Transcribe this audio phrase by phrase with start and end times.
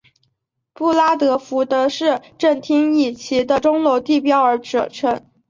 [0.73, 5.23] 布拉德福德市政厅以其的钟楼地标而着称。